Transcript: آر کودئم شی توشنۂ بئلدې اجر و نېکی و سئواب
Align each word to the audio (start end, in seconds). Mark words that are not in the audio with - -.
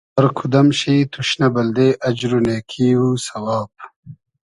آر 0.19 0.27
کودئم 0.37 0.67
شی 0.79 0.95
توشنۂ 1.11 1.47
بئلدې 1.53 1.89
اجر 2.07 2.31
و 2.35 2.39
نېکی 2.45 2.89
و 3.01 3.07
سئواب 3.25 3.71